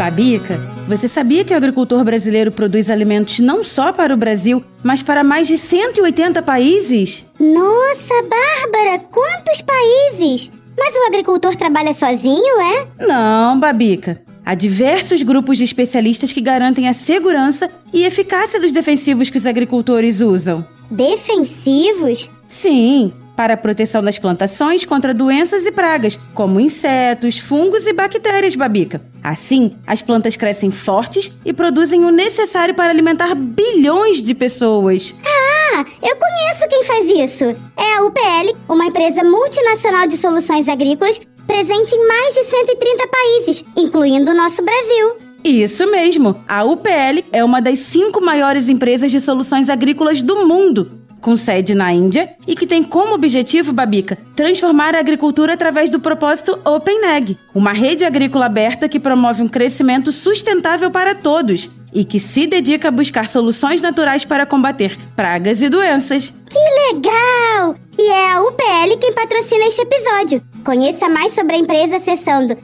[0.00, 0.58] Babica,
[0.88, 5.22] você sabia que o agricultor brasileiro produz alimentos não só para o Brasil, mas para
[5.22, 7.26] mais de 180 países?
[7.38, 10.50] Nossa, Bárbara, quantos países!
[10.78, 13.06] Mas o agricultor trabalha sozinho, é?
[13.06, 14.22] Não, Babica.
[14.42, 19.44] Há diversos grupos de especialistas que garantem a segurança e eficácia dos defensivos que os
[19.44, 20.64] agricultores usam.
[20.90, 22.30] Defensivos?
[22.48, 28.54] Sim, para a proteção das plantações contra doenças e pragas, como insetos, fungos e bactérias,
[28.54, 29.00] Babica.
[29.22, 35.14] Assim, as plantas crescem fortes e produzem o necessário para alimentar bilhões de pessoas.
[35.24, 37.44] Ah, eu conheço quem faz isso.
[37.78, 43.64] É a UPL, uma empresa multinacional de soluções agrícolas presente em mais de 130 países,
[43.74, 45.16] incluindo o nosso Brasil.
[45.42, 46.44] Isso mesmo!
[46.46, 51.74] A UPL é uma das cinco maiores empresas de soluções agrícolas do mundo com sede
[51.74, 57.36] na Índia e que tem como objetivo, Babica, transformar a agricultura através do propósito OpenAg,
[57.54, 62.88] uma rede agrícola aberta que promove um crescimento sustentável para todos e que se dedica
[62.88, 66.32] a buscar soluções naturais para combater pragas e doenças.
[66.48, 67.74] Que legal!
[67.98, 70.42] E é a UPL quem patrocina este episódio.
[70.64, 72.56] Conheça mais sobre a empresa acessando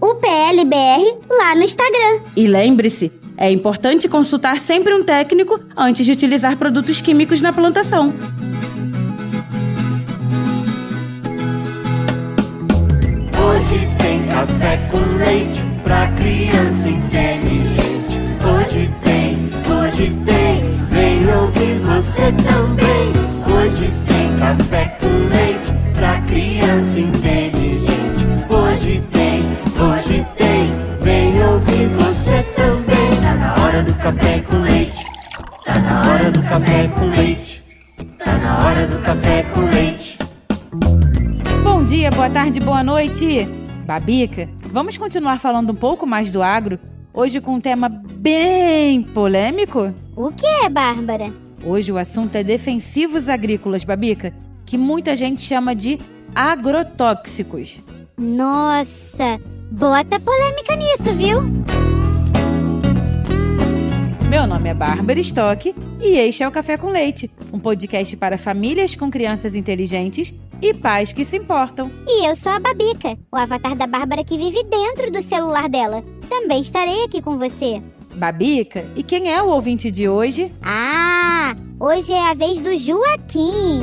[0.00, 2.20] UPLBR lá no Instagram.
[2.36, 8.14] E lembre-se, é importante consultar sempre um técnico antes de utilizar produtos químicos na plantação.
[13.36, 17.31] Hoje tem café com leite pra criança inteligente.
[43.84, 46.78] Babica, vamos continuar falando um pouco mais do agro,
[47.12, 49.92] hoje com um tema bem polêmico?
[50.16, 51.32] O que é, Bárbara?
[51.64, 54.32] Hoje o assunto é defensivos agrícolas, Babica,
[54.64, 55.98] que muita gente chama de
[56.34, 57.82] agrotóxicos.
[58.16, 59.40] Nossa,
[59.70, 61.91] bota polêmica nisso, viu?
[64.32, 68.38] Meu nome é Bárbara Stock e este é o Café com Leite, um podcast para
[68.38, 70.32] famílias com crianças inteligentes
[70.62, 71.92] e pais que se importam.
[72.08, 76.02] E eu sou a Babica, o avatar da Bárbara que vive dentro do celular dela.
[76.30, 77.82] Também estarei aqui com você.
[78.14, 80.50] Babica, e quem é o ouvinte de hoje?
[80.62, 83.82] Ah, hoje é a vez do Joaquim.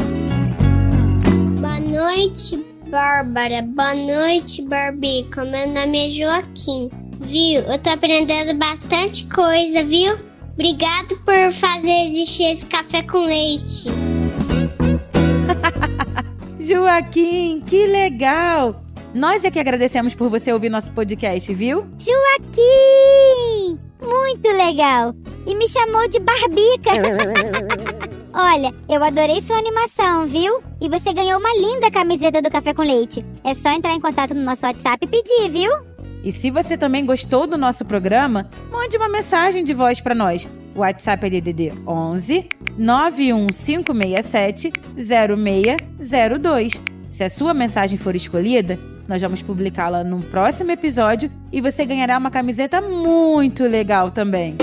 [1.61, 2.59] Boa noite,
[2.89, 3.61] Bárbara.
[3.61, 5.45] Boa noite, Barbica.
[5.45, 6.89] Meu nome é Joaquim.
[7.19, 7.61] Viu?
[7.61, 10.28] Eu tô aprendendo bastante coisa, viu?
[10.59, 13.85] Obrigado por fazer existir esse café com leite.
[16.59, 18.83] Joaquim, que legal!
[19.13, 21.87] Nós é que agradecemos por você ouvir nosso podcast, viu?
[21.97, 23.79] Joaquim!
[24.01, 25.15] Muito legal!
[25.47, 26.91] E me chamou de Barbica.
[28.35, 30.61] Olha, eu adorei sua animação, viu?
[30.81, 33.25] E você ganhou uma linda camiseta do Café com Leite.
[33.45, 35.71] É só entrar em contato no nosso WhatsApp e pedir, viu?
[36.23, 40.47] E se você também gostou do nosso programa, mande uma mensagem de voz para nós.
[40.75, 46.81] O WhatsApp é DDD 11 91567 0602.
[47.09, 52.17] Se a sua mensagem for escolhida, nós vamos publicá-la no próximo episódio e você ganhará
[52.17, 54.55] uma camiseta muito legal também.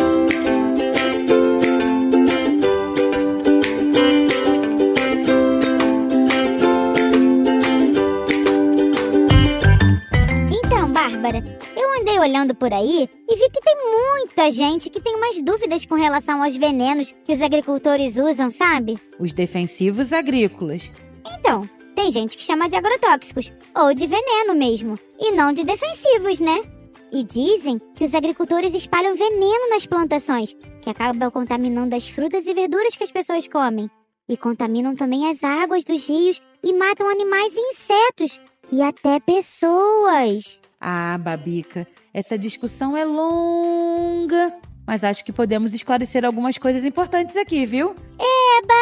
[11.97, 15.87] Eu andei olhando por aí e vi que tem muita gente que tem umas dúvidas
[15.87, 18.99] com relação aos venenos que os agricultores usam, sabe?
[19.19, 20.93] Os defensivos agrícolas.
[21.39, 26.39] Então, tem gente que chama de agrotóxicos, ou de veneno mesmo, e não de defensivos,
[26.39, 26.63] né?
[27.11, 32.53] E dizem que os agricultores espalham veneno nas plantações, que acabam contaminando as frutas e
[32.53, 33.91] verduras que as pessoas comem.
[34.29, 38.41] E contaminam também as águas dos rios e matam animais e insetos.
[38.73, 40.61] E até pessoas.
[40.81, 44.55] Ah, Babica, essa discussão é longa.
[44.87, 47.97] Mas acho que podemos esclarecer algumas coisas importantes aqui, viu?
[48.19, 48.75] Eba!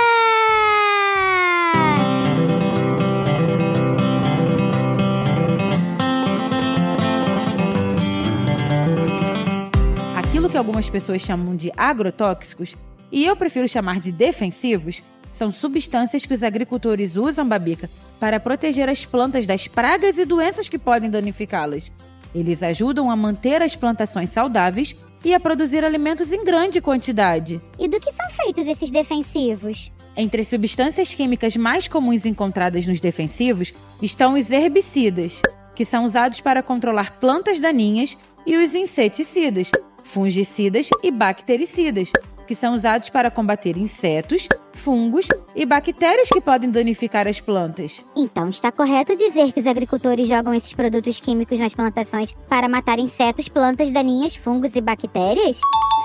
[10.19, 12.77] Aquilo que algumas pessoas chamam de agrotóxicos,
[13.11, 15.03] e eu prefiro chamar de defensivos,
[15.35, 17.91] são substâncias que os agricultores usam, Babica,
[18.21, 21.91] para proteger as plantas das pragas e doenças que podem danificá-las.
[22.33, 24.95] Eles ajudam a manter as plantações saudáveis
[25.25, 27.61] e a produzir alimentos em grande quantidade.
[27.79, 29.91] E do que são feitos esses defensivos?
[30.17, 35.43] Entre as substâncias químicas mais comuns encontradas nos defensivos estão os herbicidas,
[35.75, 38.17] que são usados para controlar plantas daninhas
[38.47, 39.73] e os inseticidas,
[40.05, 42.13] fungicidas e bactericidas,
[42.47, 48.05] que são usados para combater insetos, fungos e bactérias que podem danificar as plantas.
[48.17, 52.99] Então está correto dizer que os agricultores jogam esses produtos químicos nas plantações para matar
[52.99, 55.61] insetos, plantas daninhas, fungos e bactérias?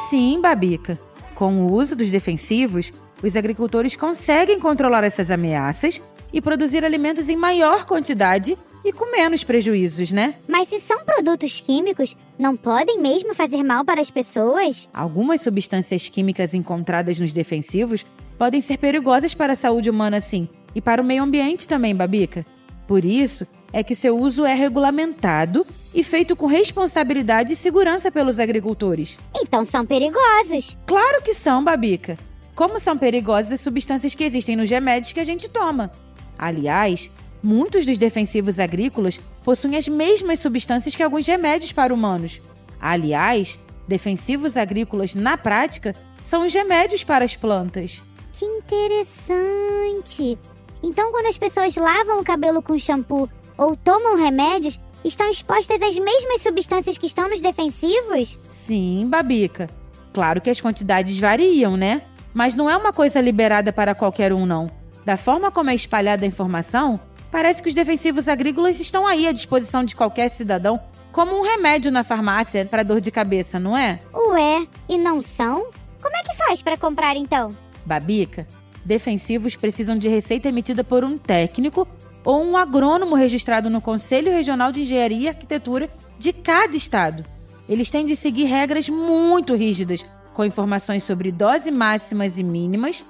[0.10, 1.00] Sim, Babica.
[1.36, 2.92] Com o uso dos defensivos,
[3.24, 6.02] os agricultores conseguem controlar essas ameaças
[6.32, 10.36] e produzir alimentos em maior quantidade e com menos prejuízos, né?
[10.48, 14.88] Mas se são produtos químicos, não podem mesmo fazer mal para as pessoas?
[14.94, 18.06] Algumas substâncias químicas encontradas nos defensivos
[18.38, 22.46] podem ser perigosas para a saúde humana, sim, e para o meio ambiente também, Babica.
[22.88, 28.40] Por isso é que seu uso é regulamentado e feito com responsabilidade e segurança pelos
[28.40, 29.18] agricultores.
[29.36, 30.78] Então são perigosos.
[30.86, 32.18] Claro que são, Babica.
[32.56, 35.92] Como são perigosas as substâncias que existem nos remédios que a gente toma.
[36.38, 37.12] Aliás,
[37.42, 42.42] muitos dos defensivos agrícolas possuem as mesmas substâncias que alguns remédios para humanos.
[42.80, 48.04] Aliás, defensivos agrícolas, na prática, são os remédios para as plantas.
[48.32, 50.38] Que interessante!
[50.82, 55.98] Então, quando as pessoas lavam o cabelo com shampoo ou tomam remédios, estão expostas às
[55.98, 58.38] mesmas substâncias que estão nos defensivos?
[58.50, 59.70] Sim, Babica.
[60.14, 62.02] Claro que as quantidades variam, né?
[62.34, 64.72] Mas não é uma coisa liberada para qualquer um, não.
[65.04, 67.00] Da forma como é espalhada a informação,
[67.32, 70.80] parece que os defensivos agrícolas estão aí à disposição de qualquer cidadão,
[71.12, 74.00] como um remédio na farmácia para dor de cabeça, não é?
[74.14, 75.72] Ué, e não são?
[76.02, 77.56] Como é que faz para comprar então?
[77.86, 78.48] Babica,
[78.86, 81.88] defensivos precisam de receita emitida por um técnico
[82.24, 87.26] ou um agrônomo registrado no Conselho Regional de Engenharia e Arquitetura de cada estado.
[87.68, 93.06] Eles têm de seguir regras muito rígidas, com informações sobre dose máximas e mínimas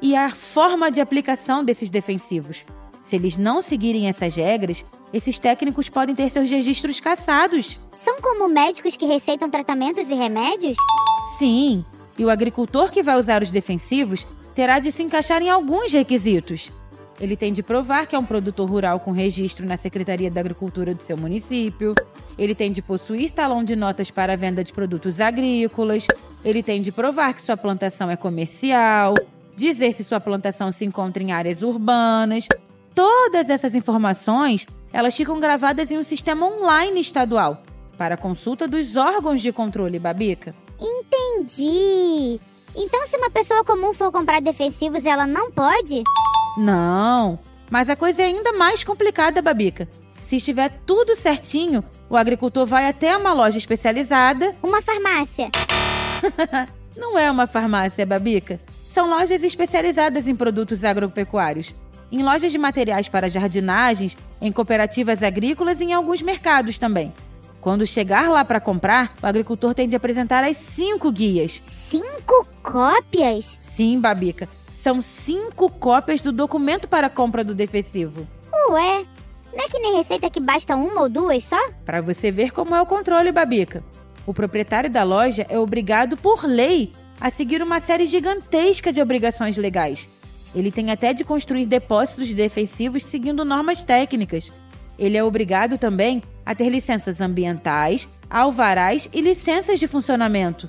[0.00, 2.64] e a forma de aplicação desses defensivos.
[3.02, 7.78] Se eles não seguirem essas regras, esses técnicos podem ter seus registros cassados.
[7.96, 10.76] São como médicos que receitam tratamentos e remédios?
[11.36, 11.84] Sim,
[12.16, 16.70] e o agricultor que vai usar os defensivos terá de se encaixar em alguns requisitos.
[17.20, 20.94] Ele tem de provar que é um produtor rural com registro na Secretaria da Agricultura
[20.94, 21.94] do seu município.
[22.38, 26.06] Ele tem de possuir talão de notas para a venda de produtos agrícolas.
[26.44, 29.14] Ele tem de provar que sua plantação é comercial.
[29.54, 32.46] Dizer se sua plantação se encontra em áreas urbanas.
[32.94, 37.62] Todas essas informações, elas ficam gravadas em um sistema online estadual
[37.96, 40.54] para consulta dos órgãos de controle, Babica.
[40.80, 42.40] Entendi.
[42.74, 46.02] Então, se uma pessoa comum for comprar defensivos, ela não pode?
[46.56, 47.38] Não,
[47.70, 49.88] mas a coisa é ainda mais complicada, Babica.
[50.20, 54.54] Se estiver tudo certinho, o agricultor vai até uma loja especializada.
[54.62, 55.50] Uma farmácia.
[56.96, 58.60] Não é uma farmácia, Babica.
[58.68, 61.74] São lojas especializadas em produtos agropecuários.
[62.12, 67.10] Em lojas de materiais para jardinagens, em cooperativas agrícolas e em alguns mercados também.
[67.58, 71.62] Quando chegar lá para comprar, o agricultor tem de apresentar as cinco guias.
[71.64, 73.56] Cinco cópias?
[73.58, 74.46] Sim, Babica.
[74.74, 78.28] São cinco cópias do documento para compra do defensivo.
[78.68, 79.06] Ué,
[79.50, 81.70] não é que nem receita que basta uma ou duas só?
[81.82, 83.82] Para você ver como é o controle, Babica.
[84.26, 89.56] O proprietário da loja é obrigado por lei a seguir uma série gigantesca de obrigações
[89.56, 90.06] legais.
[90.54, 94.52] Ele tem até de construir depósitos defensivos seguindo normas técnicas.
[94.98, 100.68] Ele é obrigado também a ter licenças ambientais, alvarás e licenças de funcionamento.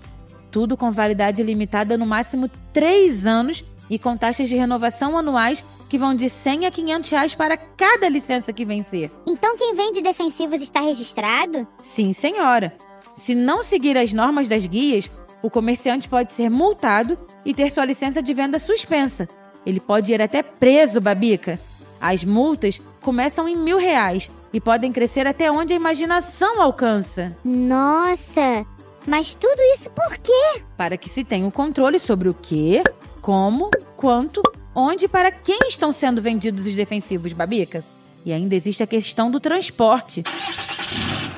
[0.52, 5.98] Tudo com validade limitada no máximo 3 anos e com taxas de renovação anuais que
[5.98, 9.12] vão de 100 a 500 reais para cada licença que vencer.
[9.28, 11.68] Então quem vende defensivos está registrado?
[11.80, 12.76] Sim, senhora.
[13.14, 15.12] Se não seguir as normas das guias,
[15.42, 19.28] o comerciante pode ser multado e ter sua licença de venda suspensa.
[19.66, 21.60] Ele pode ir até preso, Babica.
[22.00, 27.36] As multas começam em mil reais e podem crescer até onde a imaginação alcança.
[27.44, 28.66] Nossa!
[29.06, 30.62] Mas tudo isso por quê?
[30.78, 32.82] Para que se tenha o um controle sobre o que,
[33.22, 34.42] como, quanto,
[34.74, 37.84] onde e para quem estão sendo vendidos os defensivos, Babica.
[38.26, 40.24] E ainda existe a questão do transporte.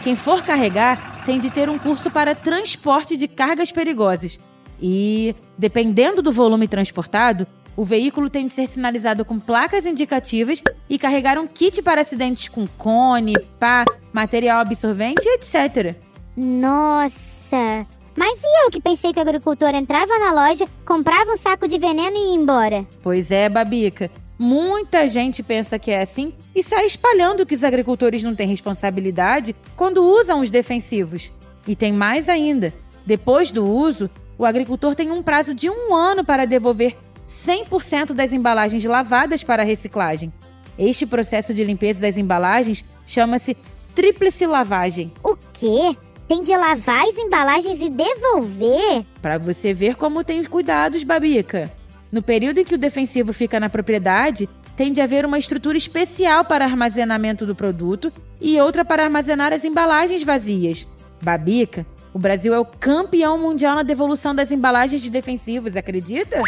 [0.03, 4.39] Quem for carregar tem de ter um curso para transporte de cargas perigosas.
[4.79, 10.97] E, dependendo do volume transportado, o veículo tem de ser sinalizado com placas indicativas e
[10.97, 15.95] carregar um kit para acidentes com cone, pá, material absorvente, etc.
[16.35, 17.85] Nossa!
[18.15, 21.77] Mas e eu que pensei que o agricultor entrava na loja, comprava um saco de
[21.77, 22.87] veneno e ia embora?
[23.03, 24.09] Pois é, Babica.
[24.37, 29.55] Muita gente pensa que é assim e sai espalhando que os agricultores não têm responsabilidade
[29.77, 31.31] quando usam os defensivos.
[31.67, 32.73] E tem mais ainda:
[33.05, 38.33] depois do uso, o agricultor tem um prazo de um ano para devolver 100% das
[38.33, 40.31] embalagens lavadas para reciclagem.
[40.77, 43.55] Este processo de limpeza das embalagens chama-se
[43.95, 45.11] tríplice lavagem.
[45.23, 45.95] O quê?
[46.27, 49.05] Tem de lavar as embalagens e devolver?
[49.21, 51.71] Para você ver como tem cuidados, Babica.
[52.11, 56.43] No período em que o defensivo fica na propriedade, tem de haver uma estrutura especial
[56.43, 60.85] para armazenamento do produto e outra para armazenar as embalagens vazias.
[61.21, 61.85] Babica,
[62.15, 66.41] o Brasil é o campeão mundial na devolução das embalagens de defensivos, acredita?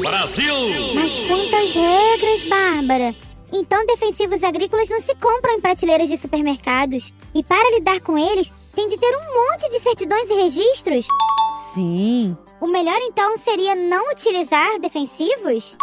[0.00, 0.52] Brasil!
[0.92, 3.14] Mas quantas regras, Bárbara!
[3.52, 7.14] Então, defensivos agrícolas não se compram em prateleiras de supermercados.
[7.32, 11.06] E para lidar com eles, tem de ter um monte de certidões e registros.
[11.72, 15.76] Sim, O melhor então seria não utilizar defensivos?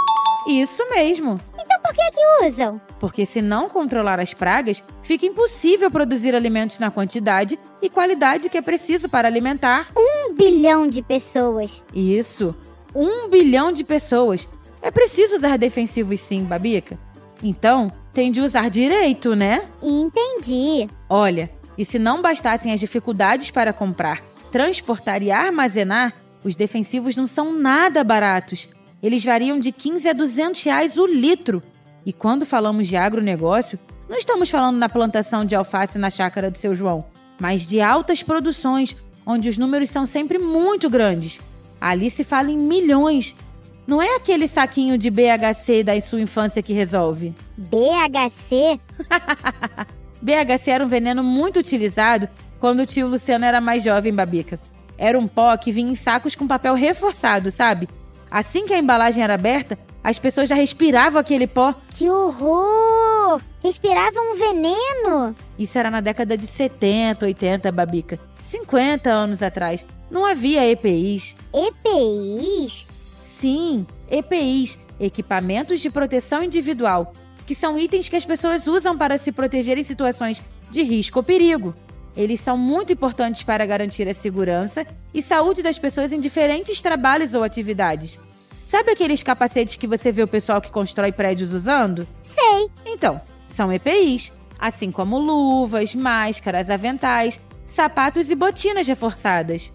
[0.46, 1.40] isso mesmo.
[1.84, 2.80] Por que é que usam?
[3.00, 8.58] Porque se não controlar as pragas, fica impossível produzir alimentos na quantidade e qualidade que
[8.58, 9.90] é preciso para alimentar.
[9.98, 11.84] Um bilhão de pessoas.
[11.94, 12.56] Isso,
[12.96, 14.48] um bilhão de pessoas.
[14.82, 16.98] É preciso usar defensivos sim, Babica.
[17.44, 19.64] Então, tem de usar direito, né?
[19.82, 20.90] Entendi.
[21.10, 24.22] Olha, e se não bastassem as dificuldades para comprar,
[24.52, 28.70] transportar e armazenar, os defensivos não são nada baratos.
[29.02, 31.64] Eles variam de 15 a 200 reais o litro.
[32.06, 33.80] E quando falamos de agronegócio,
[34.10, 37.06] não estamos falando na plantação de alface na chácara do seu João,
[37.40, 41.40] mas de altas produções, onde os números são sempre muito grandes.
[41.80, 43.36] Ali se fala em milhões.
[43.88, 47.34] Não é aquele saquinho de BHC da sua infância que resolve.
[47.58, 48.80] BHC?
[50.22, 52.28] BHC era um veneno muito utilizado
[52.60, 54.60] quando o tio Luciano era mais jovem, Babica.
[54.98, 57.90] Era um pó que vinha em sacos com papel reforçado, sabe?
[58.32, 61.76] Assim que a embalagem era aberta, as pessoas já respiravam aquele pó.
[61.90, 63.42] Que horror!
[63.62, 65.36] Respiravam um veneno.
[65.60, 68.18] Isso era na década de 70, 80, Babica.
[68.42, 69.86] 50 anos atrás.
[70.10, 71.36] Não havia EPIs.
[71.54, 72.88] EPIs?
[73.22, 77.14] Sim, EPIs, equipamentos de proteção individual,
[77.46, 81.24] que são itens que as pessoas usam para se proteger em situações de risco ou
[81.24, 81.76] perigo.
[82.16, 87.34] Eles são muito importantes para garantir a segurança e saúde das pessoas em diferentes trabalhos
[87.34, 88.20] ou atividades.
[88.64, 92.08] Sabe aqueles capacetes que você vê o pessoal que constrói prédios usando?
[92.22, 92.70] Sei.
[92.86, 99.72] Então, são EPIs, assim como luvas, máscaras, aventais, sapatos e botinas reforçadas.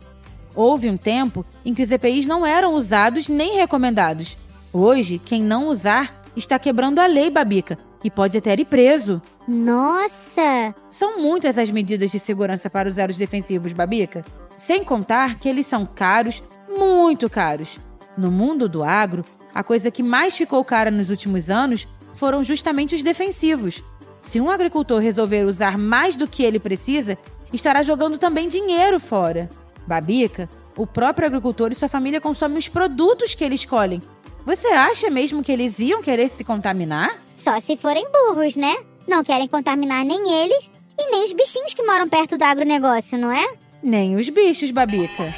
[0.54, 4.36] Houve um tempo em que os EPIs não eram usados nem recomendados.
[4.72, 9.20] Hoje, quem não usar está quebrando a lei, Babica, e pode até ir preso.
[9.48, 10.72] Nossa!
[10.88, 14.24] São muitas as medidas de segurança para usar os defensivos, Babica.
[14.54, 17.80] Sem contar que eles são caros, muito caros.
[18.16, 22.94] No mundo do agro, a coisa que mais ficou cara nos últimos anos foram justamente
[22.94, 23.82] os defensivos.
[24.20, 27.18] Se um agricultor resolver usar mais do que ele precisa,
[27.52, 29.50] estará jogando também dinheiro fora.
[29.84, 34.00] Babica, o próprio agricultor e sua família consomem os produtos que eles colhem.
[34.44, 37.25] Você acha mesmo que eles iam querer se contaminar?
[37.46, 38.74] Só se forem burros, né?
[39.06, 43.30] Não querem contaminar nem eles e nem os bichinhos que moram perto do agronegócio, não
[43.30, 43.46] é?
[43.80, 45.32] Nem os bichos, Babica.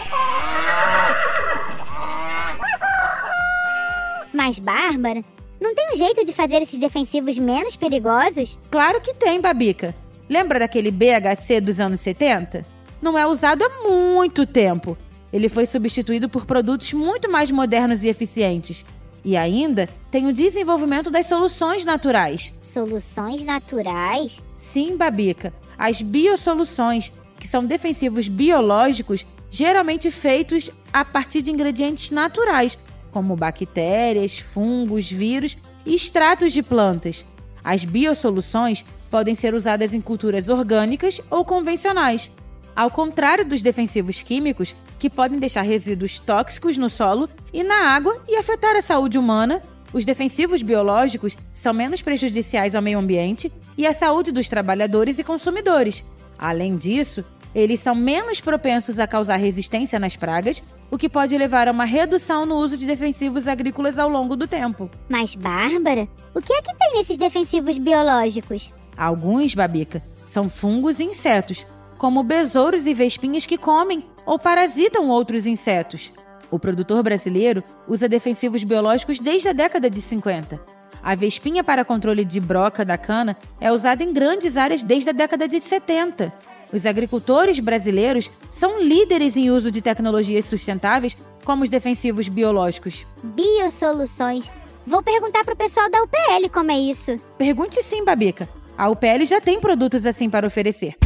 [4.33, 5.23] Mas, Bárbara,
[5.61, 8.59] não tem um jeito de fazer esses defensivos menos perigosos?
[8.71, 9.95] Claro que tem, Babica.
[10.31, 12.65] Lembra daquele BHC dos anos 70?
[13.03, 14.97] Não é usado há muito tempo.
[15.31, 18.83] Ele foi substituído por produtos muito mais modernos e eficientes.
[19.25, 22.53] E ainda tem o desenvolvimento das soluções naturais.
[22.61, 24.43] Soluções naturais?
[24.57, 32.79] Sim, Babica, as biosoluções, que são defensivos biológicos geralmente feitos a partir de ingredientes naturais,
[33.11, 37.25] como bactérias, fungos, vírus e extratos de plantas.
[37.65, 42.31] As biosoluções podem ser usadas em culturas orgânicas ou convencionais.
[42.77, 48.23] Ao contrário dos defensivos químicos, que podem deixar resíduos tóxicos no solo e na água
[48.29, 49.63] e afetar a saúde humana,
[49.93, 55.25] os defensivos biológicos são menos prejudiciais ao meio ambiente e à saúde dos trabalhadores e
[55.25, 56.05] consumidores.
[56.39, 57.25] Além disso,
[57.55, 61.85] eles são menos propensos a causar resistência nas pragas, o que pode levar a uma
[61.85, 64.91] redução no uso de defensivos agrícolas ao longo do tempo.
[65.09, 68.73] Mas, Bárbara, o que é que tem nesses defensivos biológicos?
[68.97, 71.65] Alguns, Babica, são fungos e insetos,
[71.99, 76.13] como besouros e vespinhas que comem ou parasitam outros insetos.
[76.51, 80.59] O produtor brasileiro usa defensivos biológicos desde a década de 50.
[81.03, 85.13] A vespinha para controle de broca da cana é usada em grandes áreas desde a
[85.13, 86.33] década de 70.
[86.73, 93.07] Os agricultores brasileiros são líderes em uso de tecnologias sustentáveis, como os defensivos biológicos.
[93.23, 94.51] Biosoluções.
[94.87, 97.17] Vou perguntar pro pessoal da UPL como é isso.
[97.37, 98.49] Pergunte sim, Babica.
[98.77, 100.97] A UPL já tem produtos assim para oferecer.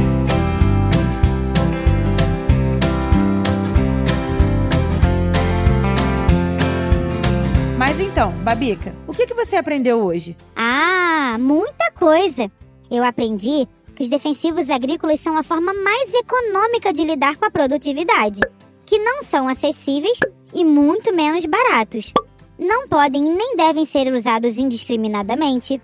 [7.85, 10.37] Mas então, Babica, o que, que você aprendeu hoje?
[10.55, 12.49] Ah, muita coisa.
[12.89, 17.51] Eu aprendi que os defensivos agrícolas são a forma mais econômica de lidar com a
[17.51, 18.39] produtividade,
[18.85, 20.17] que não são acessíveis
[20.53, 22.13] e muito menos baratos.
[22.57, 25.81] Não podem nem devem ser usados indiscriminadamente,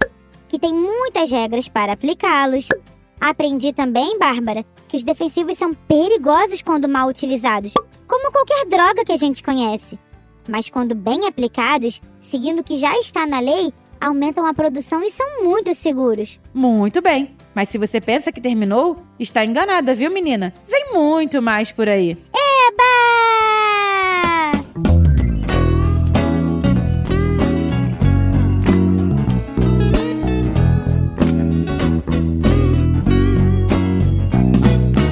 [0.48, 2.70] que tem muitas regras para aplicá-los.
[3.20, 7.74] Aprendi também, Bárbara, que os defensivos são perigosos quando mal utilizados,
[8.08, 10.00] como qualquer droga que a gente conhece.
[10.50, 15.12] Mas quando bem aplicados, seguindo o que já está na lei, aumentam a produção e
[15.12, 16.40] são muito seguros.
[16.52, 17.36] Muito bem.
[17.54, 20.52] Mas se você pensa que terminou, está enganada, viu, menina?
[20.68, 22.18] Vem muito mais por aí.
[22.34, 22.84] Eba!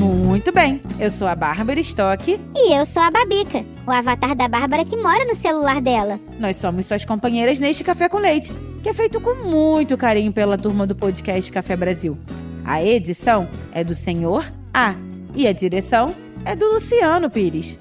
[0.00, 2.40] Muito bem, eu sou a Bárbara Stock.
[2.56, 6.18] E eu sou a Babica, o avatar da Bárbara que mora no celular dela.
[6.40, 8.52] Nós somos suas companheiras neste Café com Leite,
[8.86, 12.16] que é feito com muito carinho pela turma do podcast Café Brasil.
[12.64, 14.94] A edição é do Senhor A
[15.34, 16.14] e a direção
[16.44, 17.80] é do Luciano Pires.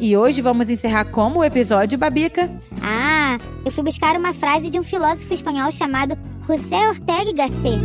[0.00, 2.50] E hoje vamos encerrar como o episódio Babica.
[2.82, 7.82] Ah, eu fui buscar uma frase de um filósofo espanhol chamado José Ortega y Gasset.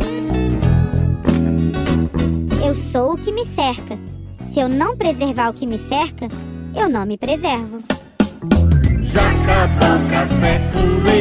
[2.66, 3.96] Eu sou o que me cerca.
[4.40, 6.26] Se eu não preservar o que me cerca,
[6.74, 7.78] eu não me preservo.
[9.02, 11.15] Já acabou o café com leite